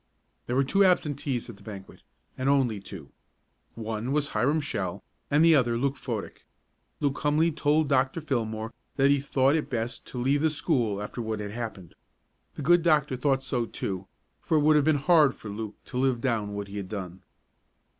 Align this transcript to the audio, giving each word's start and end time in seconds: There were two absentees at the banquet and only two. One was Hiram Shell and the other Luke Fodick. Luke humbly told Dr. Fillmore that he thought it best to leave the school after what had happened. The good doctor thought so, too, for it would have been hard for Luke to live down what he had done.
There 0.47 0.55
were 0.55 0.63
two 0.63 0.83
absentees 0.83 1.47
at 1.47 1.57
the 1.57 1.61
banquet 1.63 2.01
and 2.35 2.49
only 2.49 2.79
two. 2.79 3.11
One 3.75 4.11
was 4.11 4.29
Hiram 4.29 4.59
Shell 4.59 5.03
and 5.29 5.45
the 5.45 5.53
other 5.53 5.77
Luke 5.77 5.95
Fodick. 5.95 6.43
Luke 6.99 7.19
humbly 7.19 7.51
told 7.51 7.87
Dr. 7.87 8.19
Fillmore 8.19 8.73
that 8.95 9.11
he 9.11 9.19
thought 9.19 9.55
it 9.55 9.69
best 9.69 10.03
to 10.07 10.17
leave 10.17 10.41
the 10.41 10.49
school 10.49 11.03
after 11.03 11.21
what 11.21 11.39
had 11.39 11.51
happened. 11.51 11.93
The 12.55 12.63
good 12.63 12.81
doctor 12.81 13.15
thought 13.15 13.43
so, 13.43 13.67
too, 13.67 14.07
for 14.41 14.57
it 14.57 14.61
would 14.61 14.75
have 14.75 14.85
been 14.85 14.95
hard 14.95 15.35
for 15.35 15.49
Luke 15.49 15.75
to 15.85 15.99
live 15.99 16.19
down 16.19 16.55
what 16.55 16.67
he 16.67 16.77
had 16.77 16.87
done. 16.89 17.21